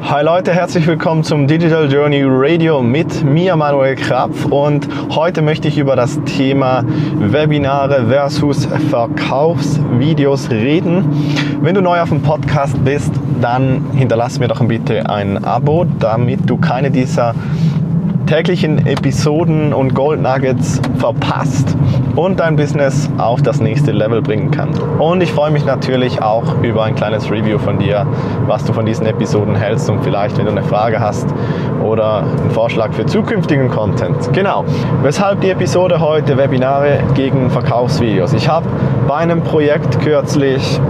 [0.00, 5.68] Hi Leute, herzlich willkommen zum Digital Journey Radio mit mir Manuel Krapf und heute möchte
[5.68, 6.82] ich über das Thema
[7.18, 11.04] Webinare versus Verkaufsvideos reden.
[11.60, 16.48] Wenn du neu auf dem Podcast bist, dann hinterlass mir doch bitte ein Abo, damit
[16.48, 17.34] du keine dieser
[18.26, 21.76] täglichen Episoden und Gold Nuggets verpasst
[22.16, 24.70] und dein Business auf das nächste Level bringen kann.
[24.98, 28.06] Und ich freue mich natürlich auch über ein kleines Review von dir,
[28.46, 31.26] was du von diesen Episoden hältst und vielleicht, wenn du eine Frage hast
[31.82, 34.32] oder einen Vorschlag für zukünftigen Content.
[34.32, 34.64] Genau.
[35.02, 38.32] Weshalb die Episode heute Webinare gegen Verkaufsvideos.
[38.32, 38.66] Ich habe
[39.08, 40.80] bei einem Projekt kürzlich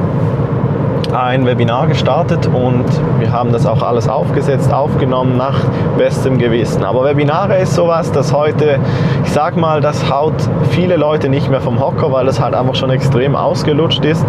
[1.13, 2.85] ein Webinar gestartet und
[3.19, 5.59] wir haben das auch alles aufgesetzt, aufgenommen nach
[5.99, 6.85] bestem Gewissen.
[6.85, 8.79] Aber Webinare ist sowas, das heute,
[9.25, 10.35] ich sag mal, das haut
[10.71, 14.25] viele Leute nicht mehr vom Hocker, weil es halt einfach schon extrem ausgelutscht ist.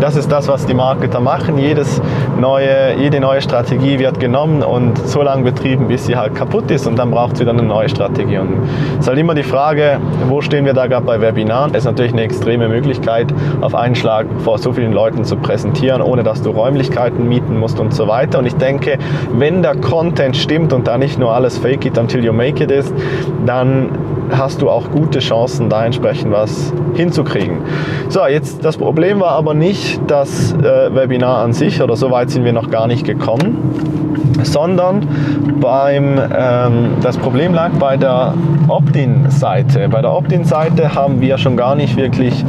[0.00, 1.58] Das ist das, was die Marketer machen.
[1.58, 2.02] Jedes
[2.40, 6.88] neue, jede neue Strategie wird genommen und so lange betrieben, bis sie halt kaputt ist
[6.88, 8.38] und dann braucht es wieder eine neue Strategie.
[8.38, 8.64] Und
[8.94, 11.70] es ist halt immer die Frage, wo stehen wir da gerade bei Webinaren?
[11.72, 15.91] Es ist natürlich eine extreme Möglichkeit, auf einen Schlag vor so vielen Leuten zu präsentieren
[16.00, 18.38] ohne dass du Räumlichkeiten mieten musst und so weiter.
[18.38, 18.98] Und ich denke,
[19.32, 22.70] wenn der Content stimmt und da nicht nur alles fake it until you make it
[22.70, 22.94] ist,
[23.44, 23.90] dann
[24.30, 27.58] hast du auch gute Chancen, da entsprechend was hinzukriegen.
[28.08, 32.30] So, jetzt das Problem war aber nicht das äh, Webinar an sich oder so weit
[32.30, 34.01] sind wir noch gar nicht gekommen,
[34.44, 35.06] sondern
[35.60, 38.34] beim, ähm, das Problem lag bei der
[38.68, 39.88] Opt-in-Seite.
[39.88, 42.44] Bei der Opt-in-Seite haben wir schon gar nicht wirklich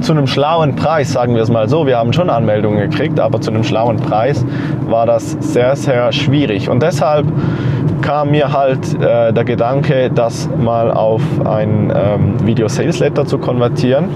[0.00, 1.86] zu einem schlauen Preis, sagen wir es mal so.
[1.86, 4.44] Wir haben schon Anmeldungen gekriegt, aber zu einem schlauen Preis
[4.86, 6.68] war das sehr, sehr schwierig.
[6.68, 7.26] Und deshalb
[8.02, 13.38] kam mir halt äh, der Gedanke, das mal auf ein ähm, Video Sales Letter zu
[13.38, 14.08] konvertieren.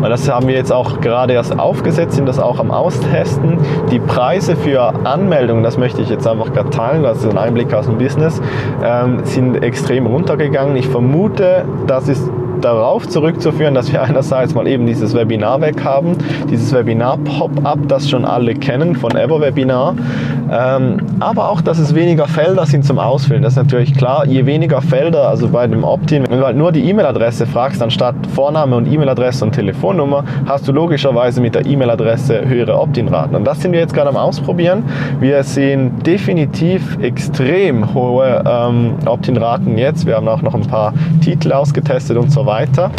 [0.00, 3.58] Und das haben wir jetzt auch gerade erst aufgesetzt, sind das auch am Austesten.
[3.90, 7.72] Die Preise für Anmeldungen, das möchte ich jetzt einfach gerade teilen, das ist ein Einblick
[7.74, 8.40] aus dem Business,
[8.84, 10.76] ähm, sind extrem runtergegangen.
[10.76, 12.28] Ich vermute, das ist
[12.62, 16.16] darauf zurückzuführen, dass wir einerseits mal eben dieses Webinar weg haben,
[16.50, 19.98] dieses Webinar-Pop-up, das schon alle kennen von EverWebinar, ähm,
[20.54, 23.42] aber auch, dass es weniger Felder sind zum Ausfüllen.
[23.42, 26.72] Das ist natürlich klar, je weniger Felder, also bei dem Opt-in, wenn du halt nur
[26.72, 32.46] die E-Mail-Adresse fragst, anstatt Vorname und E-Mail-Adresse und Telefonnummer, hast du logischerweise mit der E-Mail-Adresse
[32.46, 33.34] höhere Opt-in-Raten.
[33.34, 34.84] Und das sind wir jetzt gerade am Ausprobieren.
[35.20, 40.06] Wir sehen definitiv extrem hohe ähm, Opt-in-Raten jetzt.
[40.06, 42.90] Wir haben auch noch ein paar Titel ausgetestet und so weiter weiter.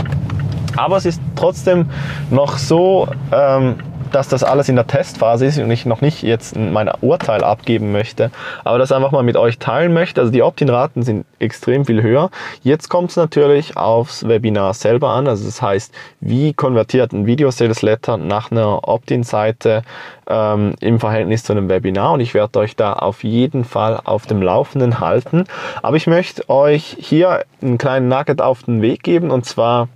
[0.75, 1.85] Aber es ist trotzdem
[2.31, 3.75] noch so, ähm,
[4.13, 7.91] dass das alles in der Testphase ist und ich noch nicht jetzt mein Urteil abgeben
[7.91, 8.31] möchte,
[8.63, 10.21] aber das einfach mal mit euch teilen möchte.
[10.21, 12.29] Also die Opt-in-Raten sind extrem viel höher.
[12.61, 15.27] Jetzt kommt es natürlich aufs Webinar selber an.
[15.27, 19.81] Also das heißt, wie konvertiert ein Video-Sales-Letter nach einer Opt-in-Seite
[20.27, 24.25] ähm, im Verhältnis zu einem Webinar und ich werde euch da auf jeden Fall auf
[24.25, 25.45] dem Laufenden halten.
[25.81, 29.89] Aber ich möchte euch hier einen kleinen Nugget auf den Weg geben und zwar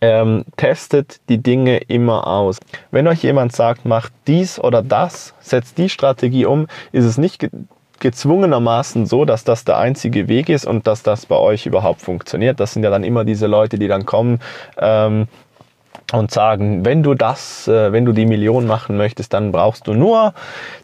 [0.00, 2.58] ähm, testet die Dinge immer aus.
[2.90, 7.38] Wenn euch jemand sagt, macht dies oder das, setzt die Strategie um, ist es nicht
[7.38, 7.50] ge
[7.98, 12.60] gezwungenermaßen so, dass das der einzige Weg ist und dass das bei euch überhaupt funktioniert.
[12.60, 14.40] Das sind ja dann immer diese Leute, die dann kommen,
[14.76, 15.28] ähm,
[16.12, 19.94] und sagen, wenn du das, äh, wenn du die Million machen möchtest, dann brauchst du
[19.94, 20.34] nur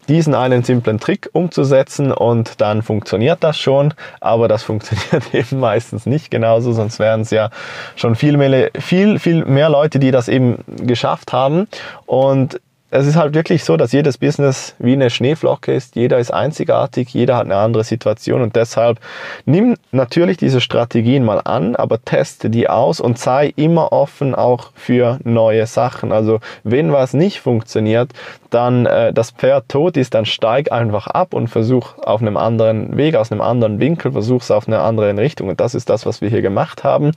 [0.08, 3.94] diesen einen simplen Trick umzusetzen und dann funktioniert das schon.
[4.20, 7.50] Aber das funktioniert eben meistens nicht genauso, sonst wären es ja
[7.94, 11.68] schon viel mehr, viel, viel mehr Leute, die das eben geschafft haben.
[12.06, 12.60] Und
[12.92, 15.96] es ist halt wirklich so, dass jedes Business wie eine Schneeflocke ist.
[15.96, 19.00] Jeder ist einzigartig, jeder hat eine andere Situation und deshalb
[19.46, 24.72] nimm natürlich diese Strategien mal an, aber teste die aus und sei immer offen auch
[24.74, 26.12] für neue Sachen.
[26.12, 28.10] Also wenn was nicht funktioniert,
[28.54, 32.96] dann äh, das Pferd tot ist, dann steig einfach ab und versuch auf einem anderen
[32.96, 35.48] Weg, aus einem anderen Winkel, versuch es auf eine andere Richtung.
[35.48, 37.12] Und das ist das, was wir hier gemacht haben.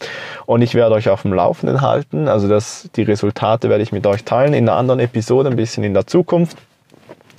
[0.46, 2.28] Und ich werde euch auf dem Laufenden halten.
[2.28, 5.84] Also das, die Resultate werde ich mit euch teilen in einer anderen Episode, ein bisschen
[5.84, 6.58] in der Zukunft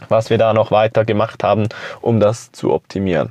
[0.08, 1.68] was wir da noch weiter gemacht haben,
[2.00, 3.30] um das zu optimieren.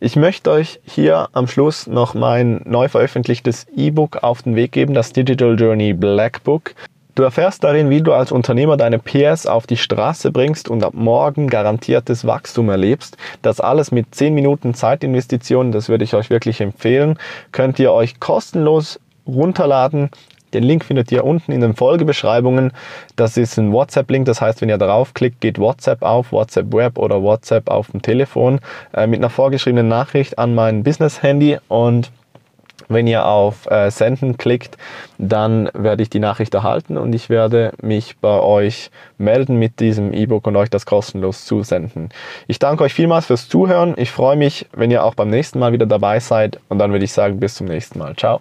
[0.00, 4.94] Ich möchte euch hier am Schluss noch mein neu veröffentlichtes E-Book auf den Weg geben,
[4.94, 6.74] das Digital Journey Black Book.
[7.14, 10.94] Du erfährst darin, wie du als Unternehmer deine PS auf die Straße bringst und ab
[10.94, 13.16] morgen garantiertes Wachstum erlebst.
[13.42, 17.18] Das alles mit 10 Minuten Zeitinvestitionen, das würde ich euch wirklich empfehlen,
[17.52, 20.10] könnt ihr euch kostenlos runterladen.
[20.52, 22.72] Den Link findet ihr unten in den Folgebeschreibungen.
[23.16, 27.22] Das ist ein WhatsApp-Link, das heißt, wenn ihr draufklickt, geht WhatsApp auf, WhatsApp Web oder
[27.22, 28.60] WhatsApp auf dem Telefon
[28.94, 32.10] äh, mit einer vorgeschriebenen Nachricht an mein Business-Handy und
[32.88, 34.76] Wenn ihr auf äh, Senden klickt,
[35.18, 40.12] dann werde ich die Nachricht erhalten und ich werde mich bei euch melden mit diesem
[40.12, 42.10] E-Book und euch das kostenlos zusenden.
[42.46, 43.94] Ich danke euch vielmals fürs Zuhören.
[43.96, 47.04] Ich freue mich, wenn ihr auch beim nächsten Mal wieder dabei seid und dann würde
[47.04, 48.16] ich sagen, bis zum nächsten Mal.
[48.16, 48.40] Ciao.